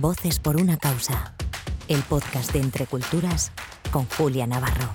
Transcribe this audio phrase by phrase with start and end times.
[0.00, 1.34] Voces por una causa.
[1.86, 3.52] El podcast de Entre Culturas
[3.92, 4.90] con Julia Navarro.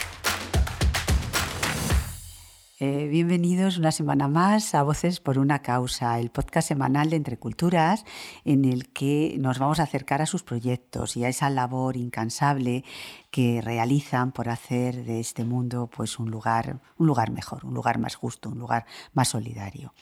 [2.82, 7.38] Eh, bienvenidos una semana más a Voces por una causa, el podcast semanal de Entre
[7.38, 8.06] Culturas
[8.46, 12.86] en el que nos vamos a acercar a sus proyectos y a esa labor incansable
[13.32, 18.00] que realizan por hacer de este mundo pues un lugar, un lugar mejor, un lugar
[18.00, 19.94] más justo, un lugar más solidario.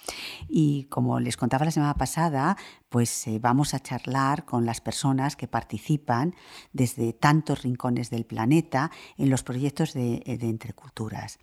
[0.47, 2.57] Y como les contaba la semana pasada,
[2.89, 6.35] pues eh, vamos a charlar con las personas que participan
[6.73, 11.39] desde tantos rincones del planeta en los proyectos de, eh, de Entreculturas.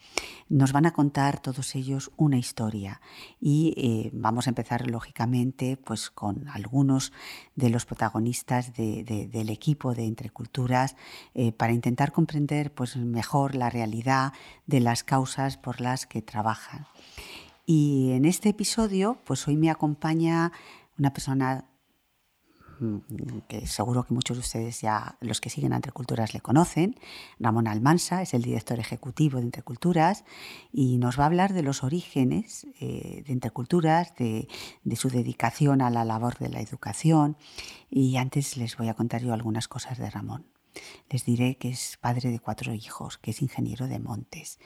[0.48, 3.00] Nos van a contar todos ellos una historia
[3.40, 7.12] y eh, vamos a empezar lógicamente pues con algunos
[7.56, 10.96] de los protagonistas de, de, del equipo de Entreculturas
[11.56, 14.32] para intentar comprender pues, mejor la realidad
[14.66, 16.86] de las causas por las que trabajan.
[17.66, 20.52] Y en este episodio, pues hoy me acompaña
[20.98, 21.68] una persona
[22.80, 22.98] mm,
[23.48, 26.96] que seguro que muchos de ustedes ya, los que siguen Entre Culturas, le conocen.
[27.38, 30.24] Ramón Almansa es el director ejecutivo de Entre Culturas
[30.72, 34.48] y nos va a hablar de los orígenes eh, de Entre Culturas, de,
[34.82, 37.36] de, su dedicación a la labor de la educación.
[37.90, 40.53] Y antes les voy a contar yo algunas cosas de Ramón.
[41.10, 44.58] Les diré que es padre de cuatro hijos, que es ingeniero de montes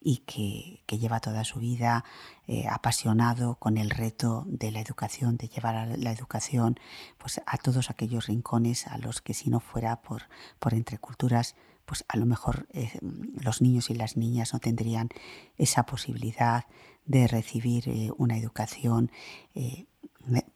[0.00, 2.04] y que, lleva toda su vida
[2.46, 6.78] eh, apasionado con el reto de la educación, de llevar la educación
[7.18, 10.22] pues, a todos aquellos rincones a los que si no fuera por,
[10.58, 15.08] por entre culturas, pues a lo mejor eh, los niños y las niñas no tendrían
[15.56, 16.66] esa posibilidad
[17.04, 19.10] de recibir eh, una educación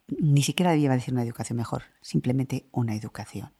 [0.08, 3.52] ni siquiera debía decir una educación mejor, simplemente una educación.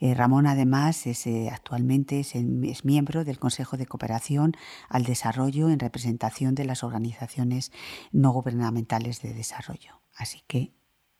[0.00, 4.52] Eh, Ramón además es, eh, actualmente es, miembro del Consejo de Cooperación
[4.88, 7.72] al Desarrollo en representación de las organizaciones
[8.12, 10.00] no gubernamentales de desarrollo.
[10.14, 10.72] Así que,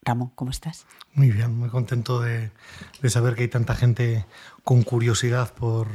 [0.03, 0.87] Ramón, ¿cómo estás?
[1.15, 2.51] Muy bien, muy contento de
[3.09, 4.27] saber que hay tanta gente
[4.63, 5.89] con curiosidad por,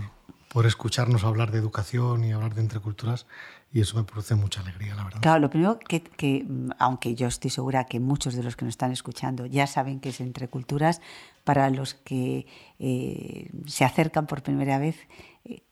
[0.51, 3.25] por escucharnos hablar de educación y hablar de entreculturas
[3.71, 5.21] y eso me produce mucha alegría, la verdad.
[5.21, 6.45] Claro, lo primero que, que,
[6.77, 10.09] aunque yo estoy segura que muchos de los que nos están escuchando ya saben que
[10.09, 11.01] es entre culturas,
[11.45, 12.47] para los que
[12.79, 14.97] eh, se acercan por primera vez,
[15.45, 15.63] eh,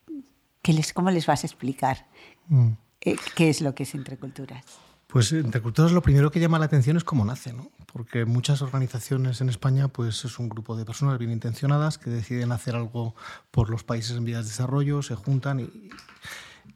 [0.61, 2.07] ¿qué les, ¿cómo les vas a explicar
[2.47, 2.69] mm.
[3.01, 4.63] eh, qué es lo que es entre culturas?
[5.09, 7.71] Pues entre culturas lo primero que llama la atención es cómo nace, ¿no?
[7.91, 12.51] porque muchas organizaciones en España pues es un grupo de personas bien intencionadas que deciden
[12.51, 13.15] hacer algo
[13.51, 15.89] por los países en vías de desarrollo, se juntan y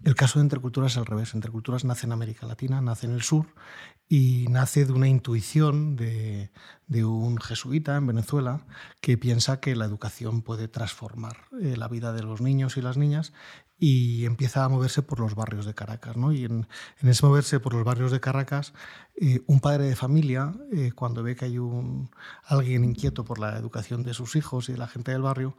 [0.04, 1.34] el caso de Entreculturas es al revés.
[1.34, 3.48] Entreculturas nace en América Latina, nace en el sur
[4.10, 6.52] y nace de una intuición de,
[6.88, 8.66] de un jesuita en Venezuela
[9.02, 12.98] que piensa que la educación puede transformar eh, la vida de los niños y las
[12.98, 13.34] niñas
[13.80, 16.16] y empieza a moverse por los barrios de Caracas.
[16.16, 16.32] ¿no?
[16.32, 16.68] Y en,
[17.02, 18.74] en, ese moverse por los barrios de Caracas,
[19.16, 22.10] eh, un padre de familia, eh, cuando ve que hay un,
[22.44, 25.58] alguien inquieto por la educación de sus hijos y de la gente del barrio,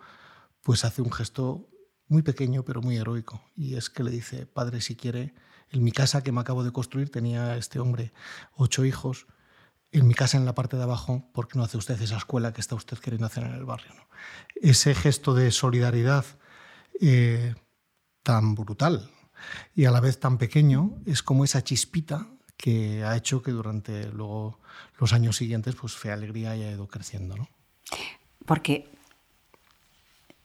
[0.62, 1.68] pues hace un gesto
[2.08, 3.42] muy pequeño pero muy heroico.
[3.56, 5.34] Y es que le dice, padre, si quiere,
[5.70, 8.12] en mi casa que me acabo de construir tenía este hombre
[8.54, 9.26] ocho hijos,
[9.92, 12.52] en mi casa en la parte de abajo, ¿por qué no hace usted esa escuela
[12.52, 13.94] que está usted queriendo hacer en el barrio?
[13.94, 14.08] ¿no?
[14.56, 16.24] Ese gesto de solidaridad
[17.00, 17.54] eh,
[18.22, 19.10] tan brutal
[19.74, 24.08] y a la vez tan pequeño es como esa chispita que ha hecho que durante
[24.10, 24.60] luego
[24.98, 27.36] los años siguientes pues Fe Alegría haya ido creciendo.
[27.36, 27.48] ¿no?
[28.46, 28.90] Porque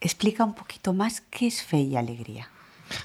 [0.02, 2.50] explica un poquito más qué es Fe y Alegría.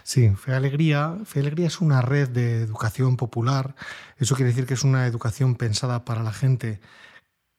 [0.02, 3.74] Sí, Fe Alegría, Fe Alegría es una red de educación popular.
[4.18, 6.80] Eso quiere decir que es una educación pensada para la gente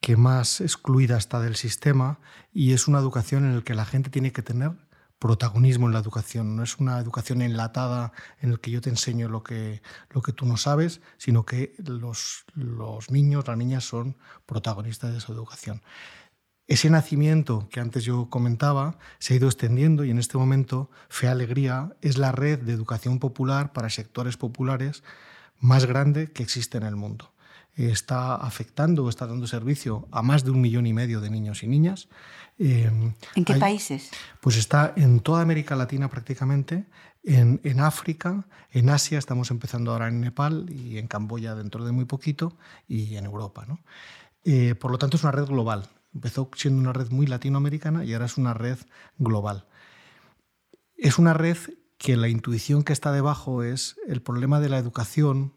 [0.01, 2.19] que más excluida está del sistema
[2.53, 4.72] y es una educación en la que la gente tiene que tener
[5.19, 6.56] protagonismo en la educación.
[6.56, 10.34] No es una educación enlatada en la que yo te enseño lo que, lo que
[10.34, 15.81] tú no sabes, sino que los, los niños, las niñas son protagonistas de esa educación.
[16.68, 21.28] Ese nacimiento que antes yo comentaba se ha ido extendiendo y en este momento Fe
[21.28, 25.03] Alegría es la red de educación popular para sectores populares
[25.59, 27.31] más grande que existe en el mundo.
[27.76, 31.62] Está afectando o está dando servicio a más de un millón y medio de niños
[31.62, 32.08] y niñas.
[32.58, 32.90] Eh,
[33.35, 34.09] ¿En qué hay, países?
[34.40, 36.85] Pues está en toda América Latina prácticamente,
[37.23, 41.91] en, en, África, en Asia, estamos empezando ahora en Nepal y en Camboya dentro de
[41.91, 42.56] muy poquito
[42.88, 43.66] y en Europa.
[43.68, 43.79] ¿no?
[44.46, 45.90] Eh, por lo tanto es una red global.
[46.16, 48.79] Empezó siendo una red muy latinoamericana y ahora es una red
[49.17, 49.67] global.
[50.97, 51.58] Es una red
[51.97, 55.53] que la intuición que está debajo es el problema de la educación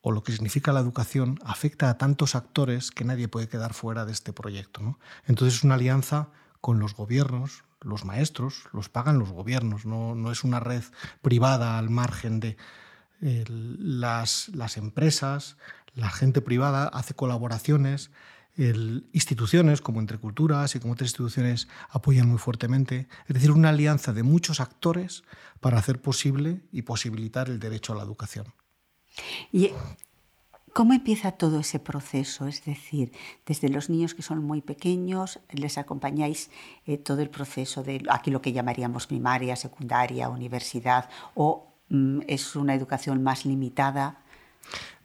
[0.00, 4.04] o lo que significa la educación afecta a tantos actores que nadie puede quedar fuera
[4.04, 4.82] de este proyecto.
[4.82, 4.98] ¿no?
[5.26, 6.28] Entonces es una alianza
[6.60, 10.82] con los gobiernos, los maestros, los pagan los gobiernos, no, no es una red
[11.22, 12.56] privada al margen de
[13.20, 15.56] eh, las, las empresas,
[15.94, 18.10] la gente privada hace colaboraciones,
[18.56, 23.08] instituciones como Entre Culturas y como otras instituciones apoyan muy fuertemente.
[23.26, 25.24] Es decir, una alianza de muchos actores
[25.60, 28.46] para hacer posible y posibilitar el derecho a la educación.
[29.52, 29.70] ¿Y
[30.72, 32.46] cómo empieza todo ese proceso?
[32.46, 33.12] Es decir,
[33.46, 36.50] desde los niños que son muy pequeños, les acompañáis
[36.86, 42.56] eh, todo el proceso de aquí lo que llamaríamos primaria, secundaria, universidad, o mm, es
[42.56, 44.23] una educación más limitada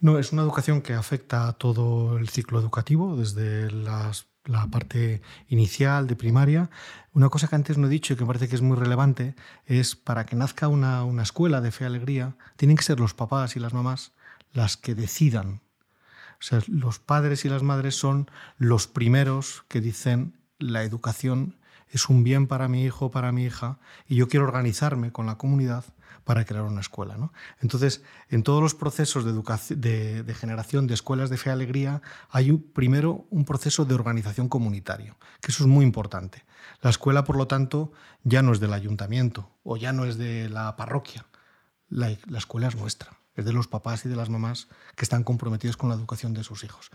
[0.00, 4.12] no, es una educación que afecta a todo el ciclo educativo, desde la
[4.70, 6.70] parte inicial de primaria.
[7.12, 9.34] Una cosa que antes no he dicho y que me parece que es muy relevante
[9.66, 13.14] es para que nazca una, una escuela de fe y alegría, tienen que ser los
[13.14, 14.12] papás y las mamás
[14.52, 15.60] las que decidan.
[16.40, 21.59] O sea, los padres y las madres son los primeros que dicen la educación
[21.90, 25.36] es un bien para mi hijo, para mi hija, y yo quiero organizarme con la
[25.36, 25.84] comunidad
[26.24, 27.16] para crear una escuela.
[27.60, 32.52] Entonces, en todos los procesos de, de, generación de escuelas de fe y alegría, hay
[32.52, 36.44] primero un proceso de organización comunitario, que eso es muy importante.
[36.82, 37.92] La escuela, por lo tanto,
[38.22, 41.26] ya no es del ayuntamiento o ya no es de la parroquia.
[41.88, 45.76] La escuela es nuestra, es de los papás y de las mamás que están comprometidos
[45.76, 46.90] con la educación de sus hijos.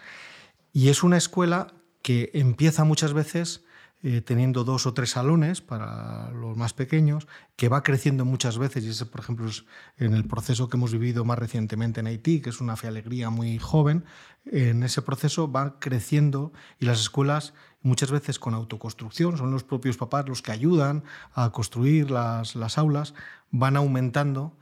[0.72, 3.66] Y es una escuela que empieza muchas veces
[4.08, 8.84] eh, teniendo dos o tres salones para los más pequeños, que va creciendo muchas veces,
[8.84, 9.66] y ese, por ejemplo, es
[9.98, 13.32] en el proceso que hemos vivido más recientemente en Haití, que es una fe alegría
[13.32, 14.06] muy joven,
[14.46, 19.98] en ese proceso va creciendo y las escuelas muchas veces con autoconstrucción, son los propios
[19.98, 21.04] papás los que ayudan
[21.34, 23.16] a construir las, las aulas,
[23.50, 24.56] van aumentando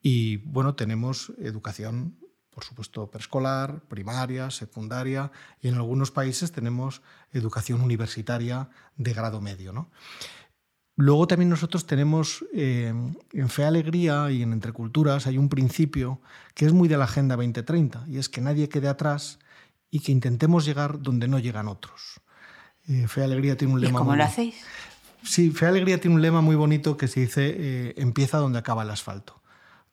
[0.00, 2.16] y bueno, tenemos educación
[2.56, 5.30] por supuesto, preescolar, primaria, secundaria
[5.60, 7.02] y en algunos países tenemos
[7.34, 9.74] educación universitaria de grado medio.
[9.74, 9.90] ¿no?
[10.96, 12.94] Luego también nosotros tenemos eh,
[13.34, 16.22] en Fe Alegría y en Entre Culturas hay un principio
[16.54, 19.38] que es muy de la Agenda 2030 y es que nadie quede atrás
[19.90, 22.22] y que intentemos llegar donde no llegan otros.
[22.88, 23.98] Eh, Fe Alegría tiene un lema.
[23.98, 24.54] ¿Y cómo lo hacéis?
[25.22, 28.82] Sí, Fe Alegría tiene un lema muy bonito que se dice eh, empieza donde acaba
[28.82, 29.42] el asfalto.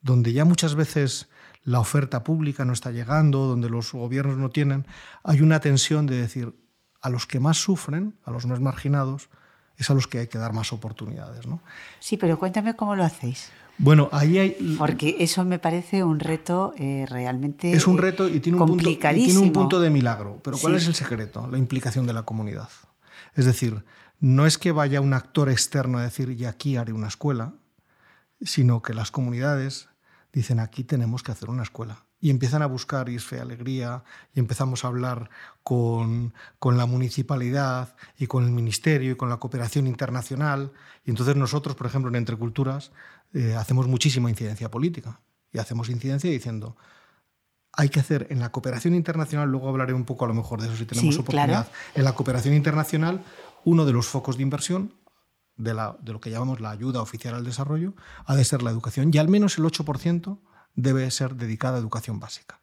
[0.03, 1.29] Donde ya muchas veces
[1.63, 4.85] la oferta pública no está llegando, donde los gobiernos no tienen,
[5.23, 6.53] hay una tensión de decir,
[7.01, 9.29] a los que más sufren, a los más marginados,
[9.77, 11.47] es a los que hay que dar más oportunidades.
[11.47, 11.61] ¿no?
[11.99, 13.49] Sí, pero cuéntame cómo lo hacéis.
[13.77, 14.75] Bueno, ahí hay...
[14.77, 18.87] Porque eso me parece un reto eh, realmente Es un reto y tiene un, punto,
[18.87, 20.39] tiene un punto de milagro.
[20.43, 21.47] Pero ¿cuál es el secreto?
[21.47, 22.69] La implicación de la comunidad.
[23.35, 23.83] Es decir,
[24.19, 27.53] no es que vaya un actor externo a decir, y aquí haré una escuela,
[28.41, 29.89] sino que las comunidades
[30.33, 32.05] dicen aquí tenemos que hacer una escuela.
[32.19, 34.03] Y empiezan a buscar ISFE Alegría
[34.33, 35.29] y empezamos a hablar
[35.61, 40.71] con, con, la municipalidad y con el ministerio y con la cooperación internacional.
[41.05, 42.91] Y entonces nosotros, por ejemplo, en Entre Culturas,
[43.33, 45.19] eh, hacemos muchísima incidencia política.
[45.51, 46.77] Y hacemos incidencia diciendo,
[47.73, 50.67] hay que hacer en la cooperación internacional, luego hablaré un poco a lo mejor de
[50.67, 53.23] eso si tenemos oportunidad, en la cooperación internacional,
[53.65, 54.93] uno de los focos de inversión
[55.57, 57.93] de, lo que llamamos la ayuda oficial al desarrollo
[58.25, 60.39] ha de ser la educación y al menos el 8%
[60.75, 62.59] debe ser dedicada a educación básica.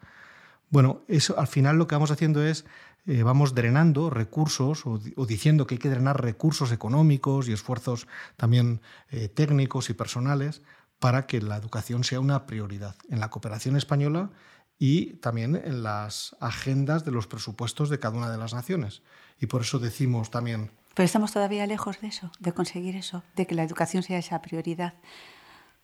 [0.70, 2.64] Bueno, eso al final lo que vamos haciendo es
[3.06, 8.06] eh, vamos drenando recursos o, diciendo que hay que drenar recursos económicos y esfuerzos
[8.36, 10.62] también eh, técnicos y personales
[10.98, 14.30] para que la educación sea una prioridad en la cooperación española
[14.78, 19.02] y también en las agendas de los presupuestos de cada una de las naciones.
[19.38, 23.46] Y por eso decimos también pero estamos todavía lejos de eso, de conseguir eso, de
[23.46, 24.94] que la educación sea esa prioridad.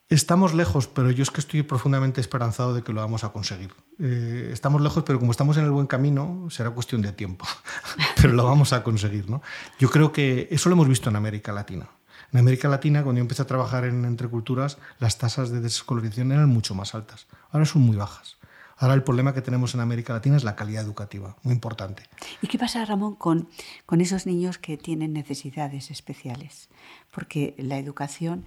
[0.08, 3.74] Estamos lejos, pero yo es que estoy profundamente esperanzado de que lo vamos a conseguir.
[3.98, 7.44] Eh, estamos lejos, pero como estamos en el buen camino, será cuestión de tiempo.
[8.16, 9.28] pero lo vamos a conseguir.
[9.28, 9.42] ¿no?
[9.80, 11.88] Yo creo que eso lo hemos visto en América Latina.
[12.32, 16.30] En América Latina, cuando yo empecé a trabajar en Entre Culturas, las tasas de desescolarización
[16.30, 17.26] eran mucho más altas.
[17.50, 18.35] Ahora son muy bajas.
[18.78, 22.02] Ahora el problema que tenemos en América Latina es la calidad educativa, muy importante.
[22.42, 23.48] ¿Y qué pasa, Ramón, con,
[23.86, 26.68] con esos niños que tienen necesidades especiales?
[27.10, 28.44] Porque la educación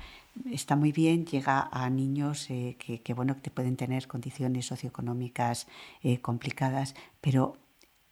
[0.51, 5.67] está muy bien, llega a niños eh, que, bueno, que pueden tener condiciones socioeconómicas
[6.03, 7.57] eh, complicadas, pero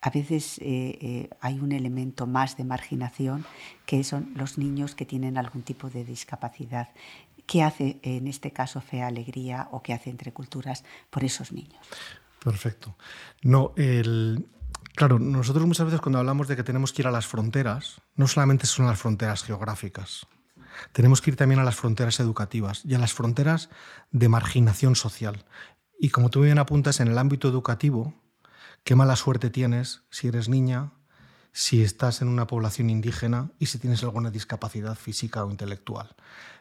[0.01, 3.45] a veces eh, hay un elemento más de marginación
[3.85, 6.89] que son los niños que tienen algún tipo de discapacidad.
[7.47, 11.79] ¿Qué hace en este caso Fe Alegría o qué hace Entre Culturas por esos niños?
[12.43, 12.95] Perfecto.
[13.41, 14.45] No, el,
[14.95, 18.27] claro, nosotros muchas veces cuando hablamos de que tenemos que ir a las fronteras, no
[18.27, 20.27] solamente son las fronteras geográficas,
[20.91, 23.69] tenemos que ir también a las fronteras educativas y a las fronteras
[24.11, 25.45] de marginación social.
[25.99, 28.13] Y como tú bien apuntas, en el ámbito educativo,
[28.83, 30.91] qué mala suerte tienes si eres niña,
[31.57, 36.15] si estás en una población indígena y si tienes alguna discapacidad física o intelectual.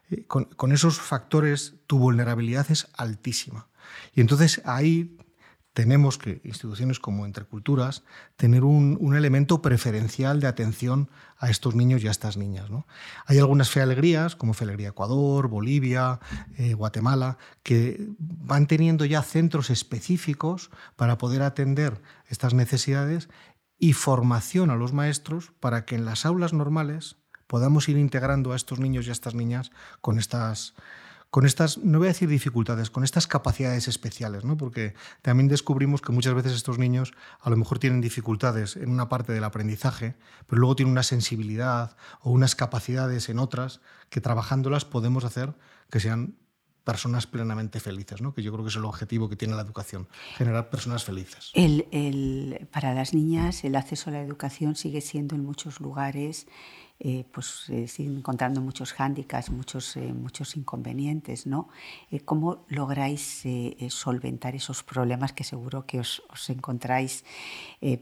[0.09, 3.69] Eh, con, esos factores tu vulnerabilidad es altísima.
[4.15, 5.15] Y entonces ahí
[5.75, 8.05] tenemos que, instituciones como Entre Culturas,
[8.37, 12.71] tener un, elemento preferencial de atención a estos niños y a estas niñas.
[13.26, 16.21] Hay algunas fe alegrías, como Fe Alegría Ecuador, Bolivia,
[16.57, 22.00] eh, Guatemala, que van teniendo ya centros específicos para poder atender
[22.31, 23.29] estas necesidades
[23.78, 27.16] y formación a los maestros para que en las aulas normales
[27.47, 30.75] podamos ir integrando a estos niños y a estas niñas con estas
[31.30, 34.56] con estas, no voy a decir dificultades, con estas capacidades especiales, ¿no?
[34.56, 39.09] porque también descubrimos que muchas veces estos niños a lo mejor tienen dificultades en una
[39.09, 40.14] parte del aprendizaje,
[40.47, 45.54] pero luego tienen una sensibilidad o unas capacidades en otras que trabajándolas podemos hacer
[45.90, 46.37] que sean
[46.87, 48.33] personas plenamente felices, ¿no?
[48.33, 51.50] que yo creo que es el objetivo que tiene la educación, generar personas felices.
[52.71, 56.47] para las niñas el acceso a la educación sigue siendo en muchos lugares
[56.99, 61.69] eh, pues eh, encontrando muchos hándicaps, muchos, eh, muchos inconvenientes, ¿no?
[62.25, 63.45] ¿Cómo lográis
[63.88, 67.25] solventar esos problemas que seguro que os, os encontráis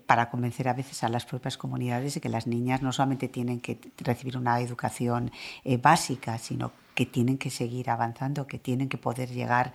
[0.07, 3.61] para convencer a veces a las propias comunidades de que las niñas no solamente tienen
[3.61, 5.33] que recibir una educación
[5.81, 9.75] básica, sino que tienen que seguir avanzando, que tienen que poder llegar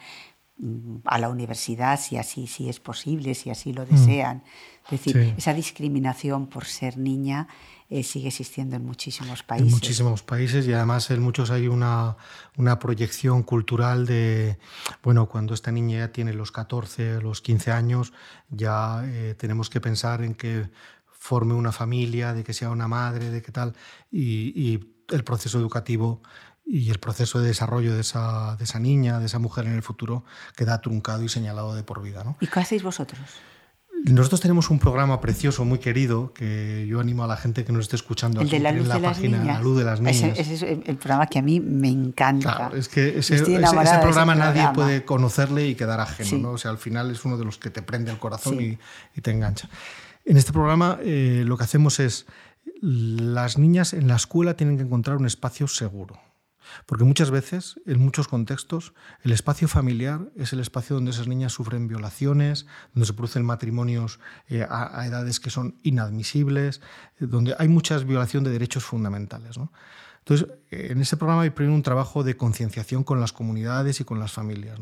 [0.57, 3.89] mm, a la universidad si así si es posible, si así lo mm.
[3.89, 4.43] desean.
[4.85, 7.47] Es decir, esa discriminación por ser niña
[7.89, 9.67] eh, sigue existiendo en muchísimos países.
[9.67, 12.17] En muchísimos países y además en muchos hay una,
[12.55, 14.59] una proyección cultural de,
[15.03, 18.13] bueno, cuando esta niña ya tiene los 14, los 15 años,
[18.49, 20.69] ya eh, tenemos que pensar en que
[21.07, 23.75] forme una familia, de que sea una madre, de qué tal,
[24.11, 26.21] y, y el proceso educativo
[26.69, 29.81] y el proceso de desarrollo de esa, de esa, niña, de esa mujer en el
[29.81, 30.23] futuro,
[30.55, 32.23] queda truncado y señalado de por vida.
[32.23, 32.37] ¿no?
[32.39, 33.19] ¿Y qué hacéis vosotros?
[34.05, 37.83] Nosotros tenemos un programa precioso, muy querido, que yo animo a la gente que nos
[37.83, 40.37] esté escuchando el de la luz en la página La Luz de las Niñas.
[40.37, 42.55] Ese, es el programa que a mí me encanta.
[42.55, 46.37] Claro, es que ese, programa nadie puede conocerle y quedar ajeno.
[46.37, 46.51] ¿no?
[46.51, 48.77] O sea, al final es uno de los que te prende el corazón y,
[49.21, 49.69] te engancha.
[50.23, 52.25] En este programa eh, lo que hacemos es,
[52.81, 56.19] las niñas en la escuela tienen que encontrar un espacio seguro
[56.85, 61.53] porque muchas veces, en muchos contextos, el espacio familiar es el espacio donde esas niñas
[61.53, 66.81] sufren violaciones, donde se producen matrimonios eh, a, edades que son inadmisibles,
[67.19, 69.57] eh, donde hay mucha violación de derechos fundamentales.
[70.19, 74.19] Entonces, en ese programa hay primero un trabajo de concienciación con las comunidades y con
[74.19, 74.79] las familias.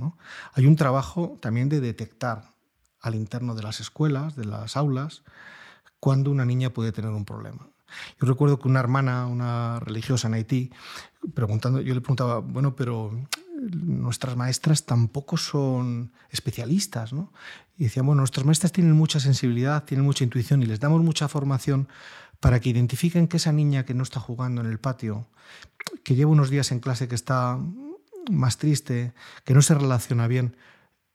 [0.53, 2.53] Hay un trabajo también de detectar
[2.99, 5.23] al interno de las escuelas, de las aulas,
[5.99, 7.69] cuando una niña puede tener un problema.
[8.19, 10.71] Yo recuerdo que una hermana, una religiosa en Haití,
[11.33, 13.11] preguntando, yo le preguntaba, bueno, pero
[13.59, 17.31] nuestras maestras tampoco son especialistas, ¿no?
[17.77, 21.27] Y decían, bueno, nuestras maestras tienen mucha sensibilidad, tienen mucha intuición y les damos mucha
[21.27, 21.87] formación
[22.39, 25.27] para que identifiquen que esa niña que no está jugando en el patio,
[26.03, 27.59] que lleva unos días en clase que está
[28.29, 29.13] más triste,
[29.43, 30.55] que no se relaciona bien,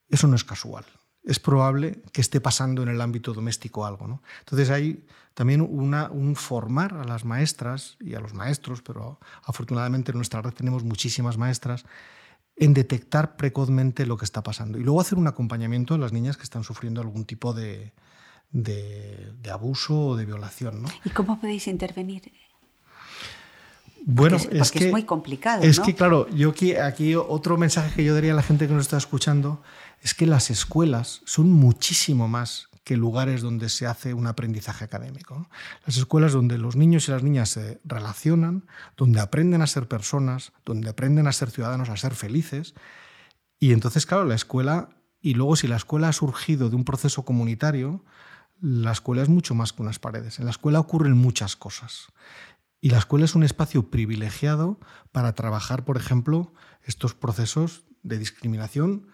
[0.08, 0.84] eso no es casual
[1.24, 4.08] es probable que esté pasando en el ámbito doméstico algo.
[4.08, 4.22] ¿no?
[4.40, 10.12] Entonces hay también una, un formar a las maestras y a los maestros, pero afortunadamente
[10.12, 11.84] en nuestra red tenemos muchísimas maestras,
[12.56, 14.78] en detectar precozmente lo que está pasando.
[14.78, 17.92] Y luego hacer un acompañamiento a las niñas que están sufriendo algún tipo de,
[18.50, 20.82] de, abuso o de violación.
[20.82, 20.88] ¿no?
[21.04, 22.30] ¿Y cómo podéis intervenir?
[24.04, 25.62] Bueno, es, que, es muy complicado.
[25.62, 28.74] Es que, claro, yo aquí, aquí otro mensaje que yo daría a la gente que
[28.74, 29.62] nos está escuchando
[30.00, 35.48] es que las escuelas son muchísimo más que lugares donde se hace un aprendizaje académico.
[35.86, 38.64] Las escuelas donde los niños y las niñas se relacionan,
[38.96, 42.74] donde aprenden a ser personas, donde aprenden a ser ciudadanos, a ser felices.
[43.60, 44.88] Y entonces, claro, la escuela,
[45.20, 48.04] y luego si la escuela ha surgido de un proceso comunitario,
[48.60, 50.40] la escuela es mucho más que unas paredes.
[50.40, 52.08] En la escuela ocurren muchas cosas.
[52.82, 54.80] Y la escuela es un espacio privilegiado
[55.12, 59.06] para trabajar, por ejemplo, estos procesos de discriminación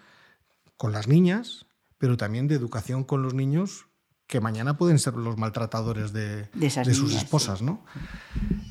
[0.79, 1.67] con las niñas,
[1.99, 3.85] pero también de educación con los niños
[4.27, 6.49] que mañana pueden ser los maltratadores de,
[6.95, 7.85] sus esposas, ¿no?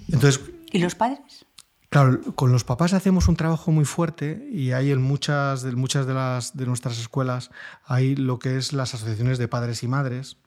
[0.08, 1.46] Entonces, ¿Y los padres?
[1.89, 6.08] Claro, con los papás hacemos un trabajo muy fuerte y hay en muchas de, muchas
[6.08, 7.51] de, las, de nuestras escuelas
[7.86, 10.38] hay lo que es las asociaciones de padres y madres,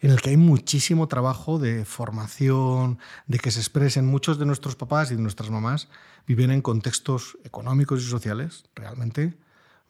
[0.00, 4.06] en el que hay muchísimo trabajo de formación, de que se expresen.
[4.06, 5.88] Muchos de nuestros papás y de nuestras mamás
[6.26, 9.34] viven en contextos económicos y sociales realmente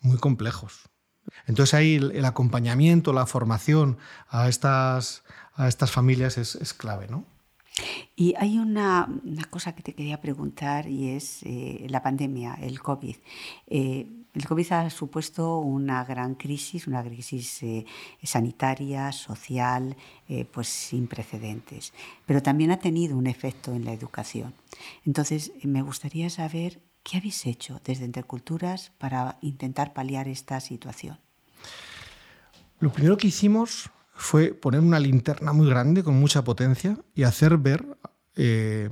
[0.00, 0.83] muy complejos.
[1.47, 7.25] Entonces ahí el, acompañamiento, la formación a estas, a estas familias es, clave, ¿no?
[8.14, 9.09] Y hay una,
[9.50, 13.16] cosa que te quería preguntar y es eh, la pandemia, el COVID.
[13.66, 17.87] Eh, el COVID ha supuesto una gran crisis, una crisis eh,
[18.23, 19.97] sanitaria, social,
[20.53, 21.93] pues sin precedentes,
[22.26, 24.55] pero también ha tenido un efecto en la educación.
[25.05, 31.19] Entonces, me gustaría saber ¿Qué habéis hecho desde Interculturas para intentar paliar esta situación?
[32.81, 37.59] Lo primero que hicimos fue poner una linterna muy grande con mucha potencia y hacer
[37.59, 37.99] ver
[38.37, 38.88] eh,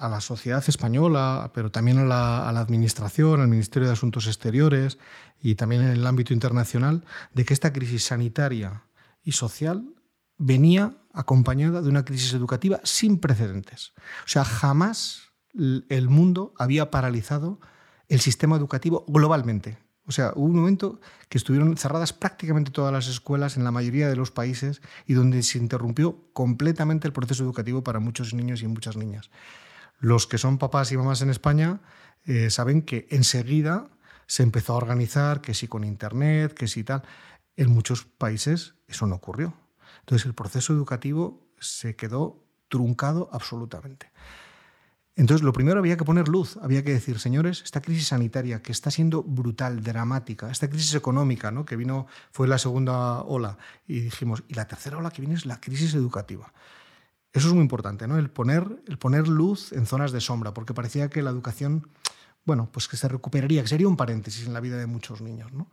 [0.00, 4.98] a la sociedad española, pero también a la, Administración, al Ministerio de Asuntos Exteriores
[5.40, 8.84] y también en el ámbito internacional, de que esta crisis sanitaria
[9.22, 9.84] y social
[10.36, 13.92] venía acompañada de una crisis educativa sin precedentes.
[14.24, 17.60] O sea, jamás el mundo había paralizado
[18.08, 19.78] el sistema educativo globalmente.
[20.08, 24.08] O sea, hubo un momento que estuvieron cerradas prácticamente todas las escuelas en la mayoría
[24.08, 28.68] de los países y donde se interrumpió completamente el proceso educativo para muchos niños y
[28.68, 29.30] muchas niñas.
[30.00, 31.80] Los que son papás y mamás en España
[32.24, 33.90] eh, saben que enseguida
[34.26, 37.02] se empezó a organizar, que sí con Internet, que sí tal.
[37.56, 39.52] En muchos países eso no ocurrió.
[40.00, 44.10] Entonces el proceso educativo se quedó truncado absolutamente.
[45.18, 48.70] Entonces, lo primero había que poner luz, había que decir, señores, esta crisis sanitaria que
[48.70, 51.66] está siendo brutal, dramática, esta crisis económica, ¿no?
[51.66, 53.58] que vino, fue la segunda ola,
[53.88, 56.52] y dijimos, y la tercera ola que viene es la crisis educativa.
[57.32, 58.16] Eso es muy importante, ¿no?
[58.16, 61.88] el, poner, el poner luz en zonas de sombra, porque parecía que la educación,
[62.44, 65.52] bueno, pues que se recuperaría, que sería un paréntesis en la vida de muchos niños.
[65.52, 65.68] ¿no?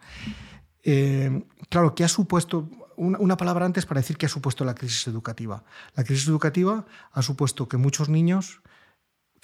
[0.81, 2.67] Eh, claro, ¿qué ha supuesto?
[2.95, 5.63] Una, una, palabra antes para decir qué ha supuesto la crisis educativa.
[5.93, 8.63] La crisis educativa ha supuesto que muchos niños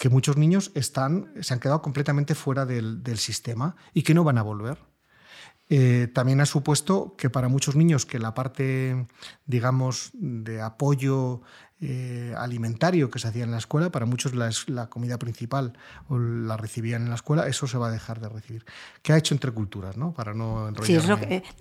[0.02, 4.36] que muchos niños están, se han quedado completamente fuera del, sistema y que no van
[4.36, 4.78] a volver.
[5.68, 9.06] Eh, también ha supuesto que para muchos niños que la parte,
[9.46, 11.42] digamos, de apoyo
[11.80, 15.72] eh, alimentario que se hacía en la escuela, para muchos la, la, comida principal
[16.08, 18.64] o la recibían en la escuela, eso se va a dejar de recibir.
[19.02, 20.12] ¿Qué ha hecho entre culturas, no?
[20.12, 21.16] Para no Sí, es no,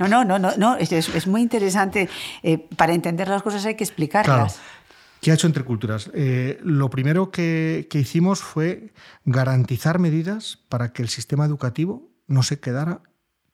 [0.08, 2.10] no, no, no, es, es, muy interesante.
[2.42, 4.60] Eh, para entender las cosas hay que explicarlas.
[5.22, 6.10] ¿Qué ha hecho Entre Culturas?
[6.16, 8.92] Eh, lo primero que, hicimos fue
[9.24, 13.04] garantizar medidas para que el sistema educativo no se quedara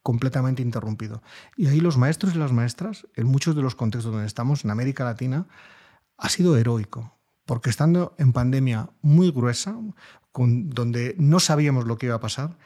[0.02, 1.22] completamente interrumpido.
[1.58, 4.70] Y ahí los maestros y las maestras, en muchos de los contextos donde estamos, en
[4.70, 5.46] América Latina,
[6.16, 9.78] ha sido heroico, porque estando en pandemia muy gruesa,
[10.32, 12.56] donde no sabíamos lo que iba a pasar,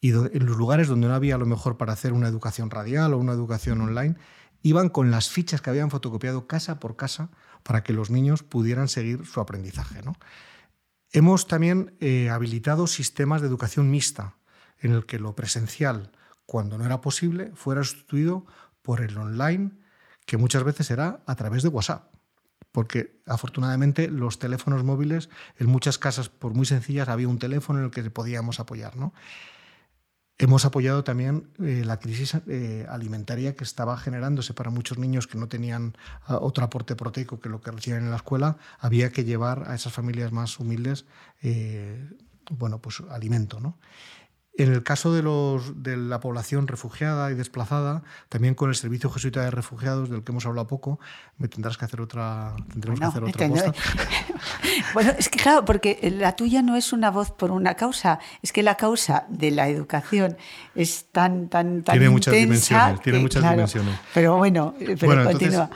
[0.00, 3.18] y en los lugares donde no había lo mejor para hacer una educación radial o
[3.18, 4.16] una educación online,
[4.62, 7.30] iban con las fichas que habían fotocopiado casa por casa
[7.62, 10.02] para que los niños pudieran seguir su aprendizaje.
[10.02, 10.16] ¿no?
[11.12, 14.36] Hemos también eh, habilitado sistemas de educación mixta,
[14.78, 16.10] en el que lo presencial,
[16.46, 18.46] cuando no era posible, fuera sustituido
[18.82, 19.70] por el online,
[20.26, 22.12] que muchas veces era a través de WhatsApp.
[22.72, 27.84] Porque afortunadamente los teléfonos móviles, en muchas casas, por muy sencillas, había un teléfono en
[27.86, 28.96] el que podíamos apoyar.
[28.96, 29.12] ¿no?
[30.38, 35.38] Hemos apoyado también eh, la crisis eh, alimentaria que estaba generándose para muchos niños que
[35.38, 35.94] no tenían
[36.26, 38.56] ah, otro aporte proteico que lo que recibían en la escuela.
[38.80, 41.04] Había que llevar a esas familias más humildes
[41.42, 42.08] eh,
[42.50, 43.60] bueno, pues, alimento.
[43.60, 43.78] ¿no?
[44.54, 49.08] En el caso de, los, de la población refugiada y desplazada, también con el Servicio
[49.08, 51.00] Jesuita de Refugiados, del que hemos hablado poco,
[51.38, 53.72] me tendrás que hacer otra, tendremos que hacer otra posta.
[54.94, 58.52] bueno, es que claro, porque la tuya no es una voz por una causa, es
[58.52, 60.36] que la causa de la educación
[60.74, 63.98] es tan, tan, tan Tiene muchas dimensiones, tiene muchas dimensiones.
[64.12, 65.70] Pero bueno, pero continúa.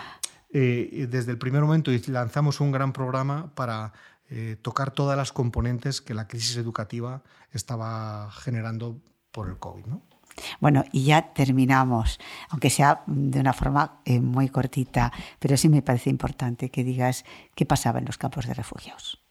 [0.53, 3.93] Eh, desde el primer momento lanzamos un gran programa para
[4.29, 9.87] eh, tocar todas las componentes que la crisis educativa estaba generando por el COVID.
[9.87, 10.03] ¿no?
[10.61, 12.19] Bueno, y ya terminamos,
[12.51, 17.25] aunque sea de una forma eh, muy cortita, pero sí me parece importante que digas
[17.55, 19.23] qué pasaba en los campos de refugiados.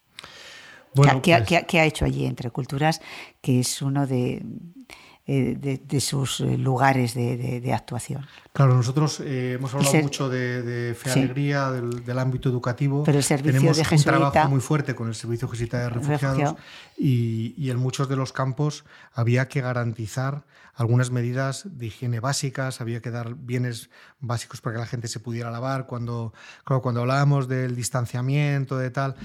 [0.95, 3.01] Bueno, ¿Qué, pues ¿qué, ha hecho allí entre culturas?
[3.41, 4.45] Que es uno de,
[5.27, 8.27] eh, de, sus eh, lugares de, actuación.
[8.53, 13.03] Claro, nosotros eh, hemos hablado mucho de, fe alegría, del, ámbito educativo.
[13.03, 16.55] Pero el servicio Tenemos de un trabajo muy fuerte con el servicio jesuita de refugiados
[16.95, 20.43] y, y, en muchos de los campos había que garantizar
[20.75, 25.19] algunas medidas de higiene básicas, había que dar bienes básicos para que la gente se
[25.19, 25.85] pudiera lavar.
[25.85, 26.33] Cuando,
[26.65, 29.15] cuando hablábamos del distanciamiento, de tal,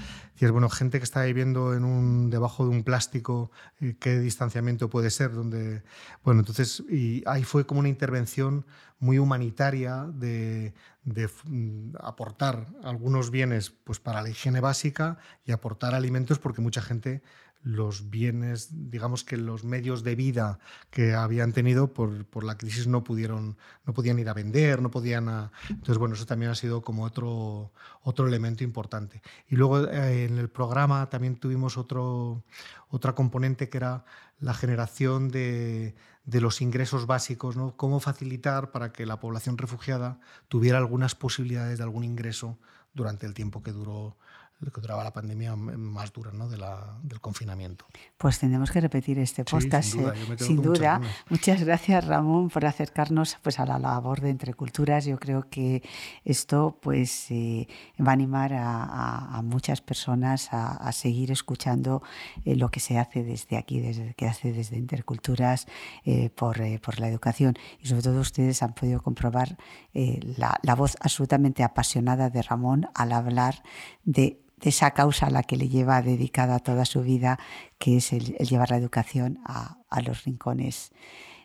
[0.45, 4.89] es bueno, gente que está viviendo en un, debajo de un plástico, eh, ¿qué distanciamiento
[4.89, 5.33] puede ser?
[5.33, 5.83] Donde,
[6.23, 8.65] bueno, entonces, y ahí fue como una intervención
[8.99, 10.73] muy humanitaria de,
[11.03, 16.81] de mm, aportar algunos bienes pues, para la higiene básica y aportar alimentos porque mucha
[16.81, 17.21] gente
[17.63, 22.87] los bienes, digamos que los medios de vida que habían tenido por, por, la crisis
[22.87, 25.51] no pudieron, no podían ir a vender, no podían...
[25.69, 27.71] Entonces, bueno, eso también ha sido como otro,
[28.01, 29.21] otro elemento importante.
[29.47, 32.43] Y luego eh, en el programa también tuvimos otro,
[32.89, 34.05] otra componente que era
[34.39, 35.95] la generación de,
[36.25, 37.75] de los ingresos básicos, ¿no?
[37.77, 42.57] Cómo facilitar para que la población refugiada tuviera algunas posibilidades de algún ingreso
[42.93, 44.17] durante el tiempo que duró
[44.61, 46.47] lo que duraba la pandemia más dura ¿no?
[46.47, 47.85] de la, del confinamiento.
[48.17, 49.95] Pues tenemos que repetir este podcast,
[50.37, 51.01] sin duda.
[51.29, 55.05] Muchas, gracias, Ramón, por acercarnos pues, a la labor de Entre Culturas.
[55.05, 55.81] Yo creo que
[56.23, 57.67] esto pues, eh,
[57.99, 62.03] va a animar a, muchas personas a, seguir escuchando
[62.45, 65.65] eh, lo que se hace desde aquí, desde que hace desde Interculturas
[66.05, 67.55] eh, por, por, la educación.
[67.79, 69.57] Y sobre todo ustedes han podido comprobar
[69.93, 73.63] la, la voz absolutamente apasionada de Ramón al hablar
[74.03, 77.39] de de esa causa a la que le lleva dedicada toda su vida,
[77.77, 80.91] que es el, llevar la educación a, los rincones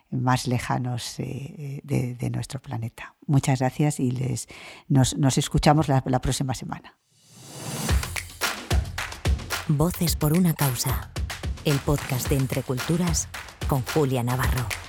[0.09, 3.15] más lejanos eh, de, nuestro planeta.
[3.25, 4.47] Muchas gracias y les,
[4.87, 6.97] nos, escuchamos la, la próxima semana.
[9.67, 11.11] Voces por una causa,
[11.65, 13.27] el podcast de Entre Culturas
[13.67, 14.86] con Julia Navarro.